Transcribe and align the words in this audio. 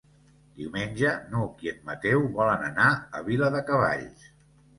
Diumenge 0.61 1.11
n'Hug 1.33 1.61
i 1.67 1.73
en 1.73 1.77
Mateu 1.89 2.25
volen 2.39 2.65
anar 2.71 2.89
a 2.97 3.23
Viladecavalls. 3.29 4.27